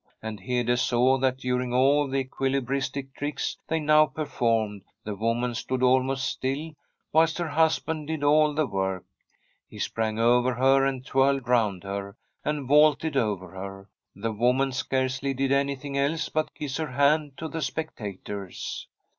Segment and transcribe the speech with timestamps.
[0.23, 5.83] And Hede saw that during all the equilibristic tricks they now performed the woman stood
[5.83, 6.71] al most still,
[7.13, 9.05] whilst her husband did all the work.
[9.69, 13.89] He sprang over her, and twirled round her, and vaulted over her.
[14.15, 18.87] The woman scarcely did anything else but kiss her hand to the spectators.